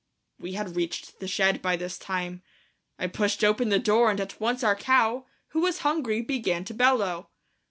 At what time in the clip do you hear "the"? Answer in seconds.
1.19-1.27, 3.69-3.77